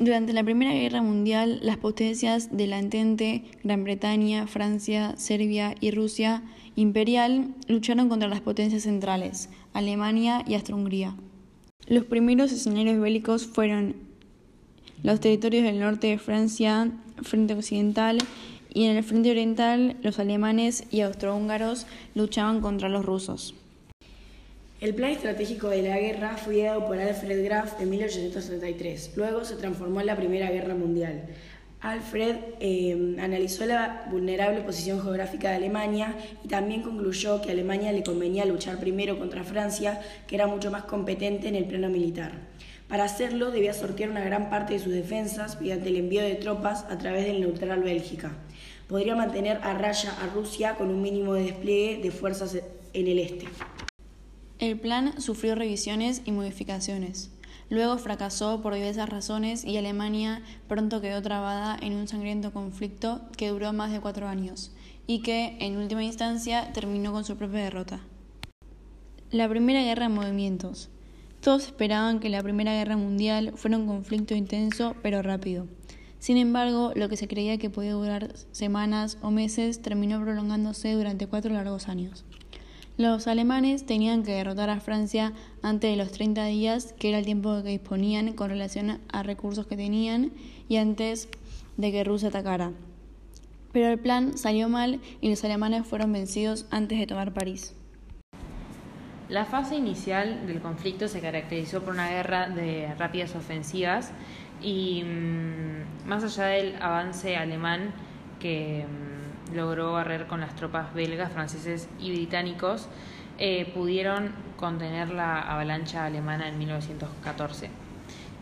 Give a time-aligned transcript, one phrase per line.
[0.00, 5.90] Durante la Primera Guerra Mundial, las potencias de la Entente, Gran Bretaña, Francia, Serbia y
[5.90, 6.42] Rusia
[6.74, 11.16] imperial lucharon contra las potencias centrales, Alemania y Austria-Hungría.
[11.86, 13.94] Los primeros escenarios bélicos fueron
[15.02, 16.90] los territorios del norte de Francia,
[17.20, 18.16] frente occidental,
[18.72, 23.54] y en el frente oriental los alemanes y austrohúngaros luchaban contra los rusos.
[24.80, 29.12] El plan estratégico de la guerra fue ideado por Alfred Graf en 1833.
[29.14, 31.24] Luego se transformó en la Primera Guerra Mundial.
[31.82, 37.92] Alfred eh, analizó la vulnerable posición geográfica de Alemania y también concluyó que a Alemania
[37.92, 42.32] le convenía luchar primero contra Francia, que era mucho más competente en el plano militar.
[42.88, 46.84] Para hacerlo debía sortear una gran parte de sus defensas mediante el envío de tropas
[46.84, 48.32] a través del neutral Bélgica.
[48.88, 52.56] Podría mantener a raya a Rusia con un mínimo de despliegue de fuerzas
[52.94, 53.46] en el este.
[54.60, 57.30] El plan sufrió revisiones y modificaciones.
[57.70, 63.48] Luego fracasó por diversas razones y Alemania pronto quedó trabada en un sangriento conflicto que
[63.48, 64.72] duró más de cuatro años
[65.06, 68.00] y que, en última instancia, terminó con su propia derrota.
[69.30, 70.90] La Primera Guerra de Movimientos.
[71.40, 75.68] Todos esperaban que la Primera Guerra Mundial fuera un conflicto intenso pero rápido.
[76.18, 81.26] Sin embargo, lo que se creía que podía durar semanas o meses terminó prolongándose durante
[81.26, 82.26] cuatro largos años.
[83.00, 87.24] Los alemanes tenían que derrotar a Francia antes de los 30 días, que era el
[87.24, 90.32] tiempo que disponían con relación a recursos que tenían,
[90.68, 91.30] y antes
[91.78, 92.72] de que Rusia atacara.
[93.72, 97.74] Pero el plan salió mal y los alemanes fueron vencidos antes de tomar París.
[99.30, 104.12] La fase inicial del conflicto se caracterizó por una guerra de rápidas ofensivas
[104.60, 107.94] y mm, más allá del avance alemán
[108.40, 109.20] que mm,
[109.54, 112.88] logró barrer con las tropas belgas, franceses y británicos,
[113.38, 117.70] eh, pudieron contener la avalancha alemana en 1914.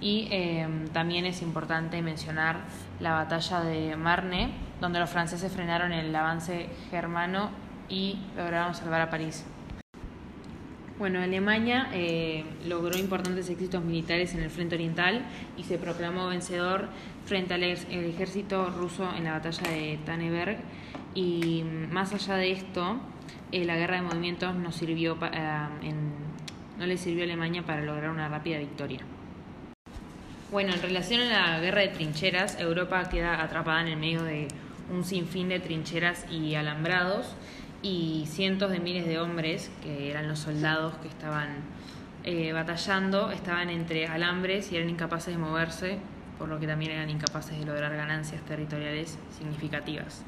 [0.00, 2.58] Y eh, también es importante mencionar
[3.00, 7.50] la batalla de Marne, donde los franceses frenaron el avance germano
[7.88, 9.44] y lograron salvar a París.
[10.96, 15.24] Bueno, Alemania eh, logró importantes éxitos militares en el frente oriental
[15.56, 16.86] y se proclamó vencedor
[17.24, 20.58] frente al ejército ruso en la batalla de Tanneberg
[21.14, 23.00] y más allá de esto,
[23.52, 25.94] eh, la guerra de movimientos no, sirvió eh,
[26.78, 29.00] no le sirvió a Alemania para lograr una rápida victoria.
[30.50, 34.48] Bueno, en relación a la guerra de trincheras, Europa queda atrapada en el medio de
[34.92, 37.34] un sinfín de trincheras y alambrados
[37.82, 41.56] y cientos de miles de hombres, que eran los soldados que estaban
[42.24, 45.98] eh, batallando, estaban entre alambres y eran incapaces de moverse,
[46.38, 50.24] por lo que también eran incapaces de lograr ganancias territoriales significativas.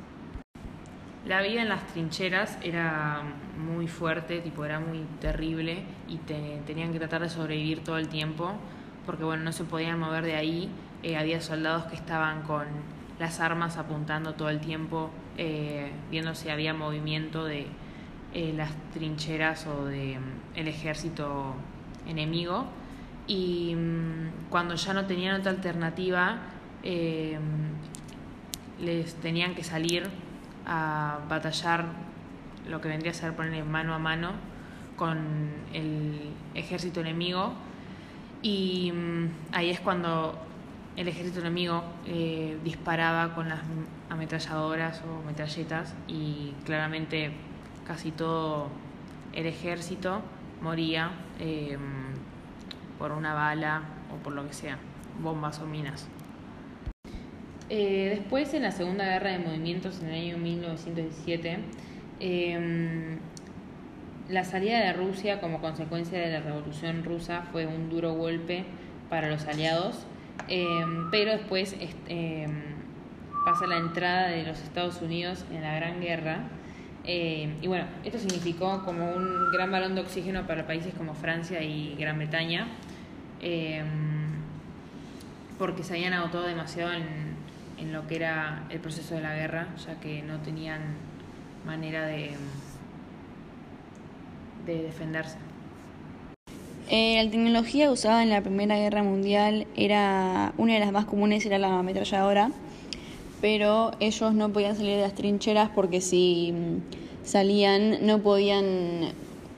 [1.27, 3.23] La vida en las trincheras era
[3.59, 8.55] muy fuerte, tipo era muy terrible y tenían que tratar de sobrevivir todo el tiempo
[9.07, 10.69] porque bueno, no se podían mover de ahí.
[11.03, 12.67] Eh, había soldados que estaban con
[13.19, 17.69] las armas apuntando todo el tiempo, eh, viendo si había movimiento de
[18.35, 21.55] eh, las trincheras o de mm, ejército
[22.07, 22.67] enemigo.
[23.27, 26.39] Y mm, cuando ya no tenían otra alternativa,
[26.83, 30.09] mm, les tenían que salir
[30.67, 31.87] a batallar
[32.69, 34.33] lo que vendría a ser poner mano a mano
[34.97, 35.19] con
[35.73, 37.53] el ejército enemigo.
[38.43, 40.39] Y mm, ahí es cuando
[40.97, 43.61] el ejército enemigo eh, disparaba con las
[44.09, 47.33] ametralladoras o metralletas y claramente
[47.87, 48.69] casi todo
[49.33, 50.23] el ejército
[50.63, 51.77] moría eh,
[52.99, 54.79] por una bala o por lo que sea,
[55.21, 56.09] bombas o minas.
[57.69, 61.59] Eh, después, en la Segunda Guerra de Movimientos, en el año 1917,
[62.21, 63.19] em,
[64.29, 68.65] la salida de Rusia como consecuencia de la Revolución Rusa fue un duro golpe
[69.11, 70.07] para los aliados,
[70.49, 71.77] em, pero después
[72.09, 72.51] em,
[73.45, 76.45] pasa la entrada de los Estados Unidos en la Gran Guerra.
[77.07, 81.95] Y bueno, esto significó como un gran balón de oxígeno para países como Francia y
[81.99, 82.69] Gran Bretaña,
[85.59, 87.27] porque se habían agotado demasiado en
[87.79, 90.81] en lo que era el proceso de la guerra, ya que no tenían
[91.65, 92.31] manera de,
[94.65, 95.37] de defenderse.
[96.89, 101.45] Eh, la tecnología usada en la Primera Guerra Mundial era una de las más comunes
[101.45, 102.51] era la ametralladora,
[103.41, 109.13] pero ellos no podían salir de las trincheras porque si mm, salían no podían,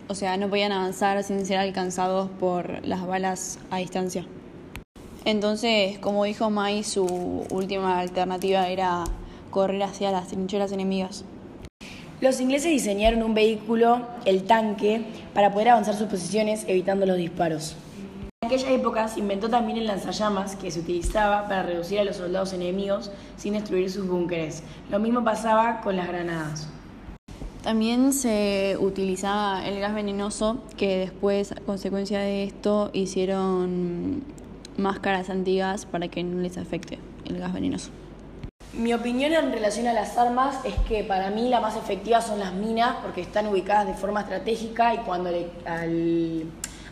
[0.08, 4.26] o sea, no podían avanzar sin ser alcanzados por las balas a distancia.
[5.24, 7.04] Entonces, como dijo Mai, su
[7.50, 9.04] última alternativa era
[9.50, 11.24] correr hacia las trincheras enemigas.
[12.20, 15.02] Los ingleses diseñaron un vehículo, el tanque,
[15.34, 17.76] para poder avanzar sus posiciones evitando los disparos.
[18.48, 22.16] En aquella época se inventó también el lanzallamas que se utilizaba para reducir a los
[22.16, 24.62] soldados enemigos sin destruir sus búnkeres.
[24.90, 26.66] Lo mismo pasaba con las granadas.
[27.62, 34.24] También se utilizaba el gas venenoso, que después, a consecuencia de esto, hicieron
[34.78, 37.90] máscaras antiguas para que no les afecte el gas venenoso.
[38.72, 42.38] Mi opinión en relación a las armas es que para mí la más efectiva son
[42.38, 45.28] las minas porque están ubicadas de forma estratégica y cuando
[45.66, 46.46] al,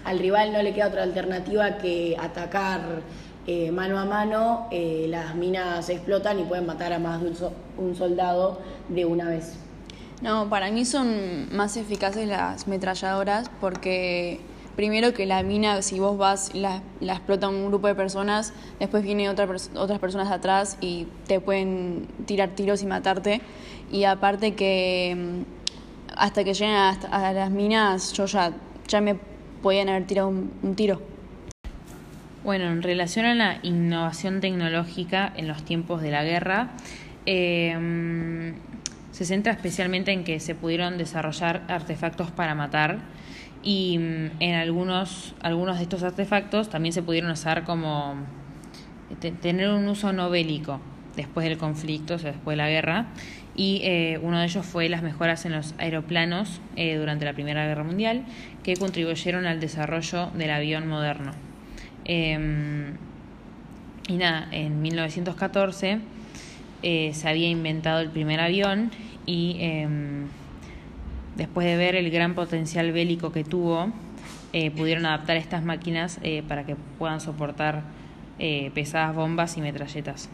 [0.06, 3.02] al rival no le queda otra alternativa que atacar
[3.46, 7.32] eh, mano a mano, eh, las minas explotan y pueden matar a más de
[7.76, 9.58] un, soldado de una vez.
[10.22, 14.40] No, para mí son más eficaces las metralladoras porque
[14.76, 19.02] primero que la mina, si vos vas, la, la explota un grupo de personas, después
[19.02, 23.40] vienen otra, otras personas atrás y te pueden tirar tiros y matarte.
[23.90, 25.56] Y aparte que mm,
[26.16, 28.52] hasta que lleguen a, las minas, yo ya,
[28.88, 29.18] ya me
[29.62, 31.00] podían haber tirado un, tiro.
[32.44, 36.70] Bueno, en relación a la innovación tecnológica en los tiempos de la guerra,
[37.26, 38.54] em,
[39.10, 42.98] se centra especialmente en que se pudieron desarrollar artefactos para matar
[43.62, 48.14] y mm, en algunos, algunos de estos artefactos también se pudieron usar como
[49.40, 50.80] tener un uso no bélico
[51.16, 53.06] después del conflicto, o sea, después de la guerra,
[53.56, 57.66] y eh, uno de ellos fue las mejoras en los aeroplanos eh, durante la Primera
[57.66, 58.24] Guerra Mundial,
[58.62, 61.32] que contribuyeron al desarrollo del avión moderno.
[62.04, 62.92] Em,
[64.08, 66.00] y nada, en 1914
[66.82, 68.90] eh, se había inventado el primer avión
[69.24, 70.26] y em,
[71.36, 73.90] después de ver el gran potencial bélico que tuvo,
[74.74, 76.18] pudieron adaptar estas máquinas
[76.48, 77.82] para que puedan soportar
[78.72, 80.30] pesadas bombas y metralletas.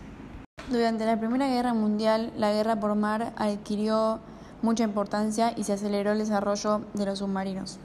[0.70, 4.20] Durante la Primera Guerra Mundial, la guerra por mar adquirió
[4.62, 7.78] mucha importancia y se aceleró el desarrollo de los submarinos.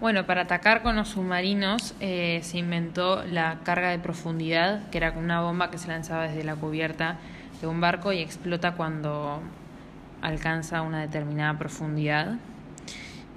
[0.00, 5.12] Bueno, para atacar con los submarinos eh, se inventó la carga de profundidad, que era
[5.12, 7.16] una bomba que se lanzaba desde la cubierta
[7.60, 9.40] de un barco y explota cuando
[10.20, 12.34] alcanza una determinada profundidad.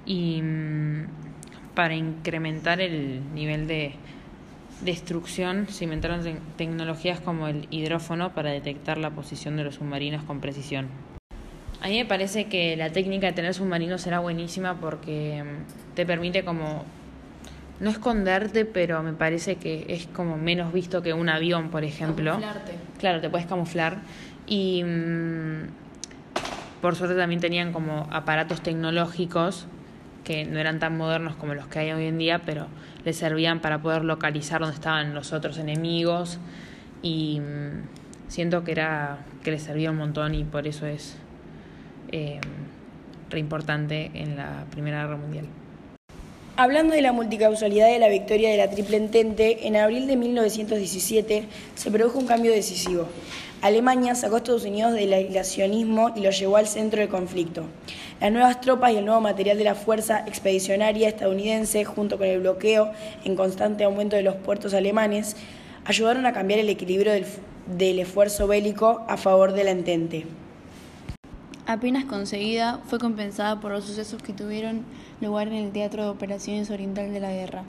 [0.04, 1.06] Y mm,
[1.74, 3.94] para incrementar el nivel de
[4.82, 6.22] destrucción se inventaron
[6.56, 10.88] tecnologías como el hidrófono para detectar la posición de los submarinos con precisión.
[11.82, 16.04] A mí me parece que la técnica de tener submarinos era buenísima porque mm, te
[16.04, 16.84] permite como
[17.80, 22.32] no esconderte, pero me parece que es como menos visto que un avión, por ejemplo.
[22.32, 22.72] Camuflarte.
[22.98, 24.02] Claro, te puedes camuflar.
[24.46, 25.62] Y mm,
[26.82, 29.66] por suerte también tenían como aparatos tecnológicos
[30.24, 32.66] que no eran tan modernos como los que hay hoy en día, pero
[33.04, 36.38] le servían para poder localizar dónde estaban los otros enemigos
[37.02, 41.16] y mm, siento que era que les servía un montón y por eso es
[42.12, 42.40] eh,
[43.30, 45.46] re importante en la Primera Guerra Mundial.
[46.56, 51.44] Hablando de la multicausalidad de la victoria de la Triple Entente, en abril de 1917
[51.74, 53.08] se produjo un cambio decisivo.
[53.62, 57.64] Alemania sacó a Estados Unidos del aislacionismo y lo llevó al centro del conflicto.
[58.20, 62.40] Las nuevas tropas y el nuevo material de la Fuerza Expedicionaria estadounidense, junto con el
[62.40, 62.90] bloqueo
[63.24, 65.36] en constante aumento de los puertos alemanes,
[65.86, 67.24] ayudaron a cambiar el equilibrio del,
[67.78, 70.26] del esfuerzo bélico a favor de la Entente.
[71.64, 74.84] Apenas conseguida, fue compensada por los sucesos que tuvieron
[75.22, 77.64] lugar en el Teatro de Operaciones Oriental de la Guerra.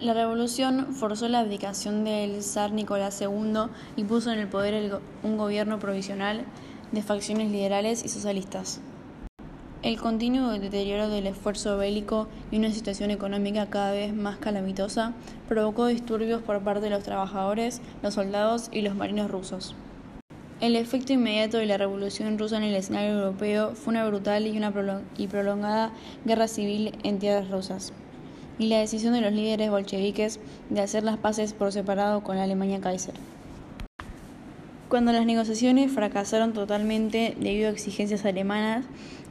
[0.00, 5.36] La revolución forzó la abdicación del zar Nicolás II y puso en el poder un
[5.36, 6.44] gobierno provisional
[6.90, 8.80] de facciones liberales y socialistas.
[9.82, 15.12] El continuo deterioro del esfuerzo bélico y una situación económica cada vez más calamitosa
[15.48, 19.74] provocó disturbios por parte de los trabajadores, los soldados y los marinos rusos.
[20.60, 24.56] El efecto inmediato de la revolución rusa en el escenario europeo fue una brutal y,
[24.56, 24.72] una
[25.18, 25.90] y prolongada
[26.24, 27.92] guerra civil en tierras rusas,
[28.60, 30.38] y la decisión de los líderes bolcheviques
[30.70, 33.14] de hacer las paces por separado con la Alemania Kaiser.
[34.92, 38.84] Cuando las negociaciones fracasaron totalmente debido a exigencias alemanas,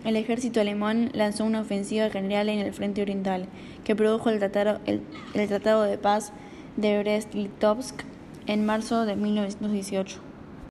[0.04, 3.46] el ejército alemán lanzó una ofensiva general en el frente oriental,
[3.84, 6.34] que produjo el Tratado, de Paz
[6.78, 7.94] de Brest-Litovsk
[8.48, 10.31] en marzo de 1918.